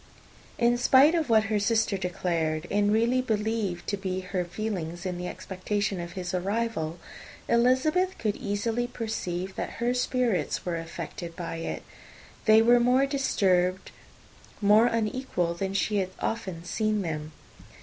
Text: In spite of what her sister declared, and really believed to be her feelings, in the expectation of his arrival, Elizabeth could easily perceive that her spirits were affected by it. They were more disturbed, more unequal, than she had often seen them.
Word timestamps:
In 0.57 0.79
spite 0.79 1.13
of 1.13 1.29
what 1.29 1.43
her 1.43 1.59
sister 1.59 1.95
declared, 1.95 2.65
and 2.71 2.91
really 2.91 3.21
believed 3.21 3.85
to 3.89 3.97
be 3.97 4.21
her 4.21 4.43
feelings, 4.43 5.05
in 5.05 5.19
the 5.19 5.27
expectation 5.27 5.99
of 5.99 6.13
his 6.13 6.33
arrival, 6.33 6.97
Elizabeth 7.47 8.17
could 8.17 8.35
easily 8.35 8.87
perceive 8.87 9.55
that 9.57 9.73
her 9.73 9.93
spirits 9.93 10.65
were 10.65 10.77
affected 10.79 11.35
by 11.35 11.57
it. 11.57 11.83
They 12.45 12.63
were 12.63 12.79
more 12.79 13.05
disturbed, 13.05 13.91
more 14.59 14.87
unequal, 14.87 15.53
than 15.53 15.75
she 15.75 15.97
had 15.97 16.09
often 16.19 16.63
seen 16.63 17.03
them. 17.03 17.31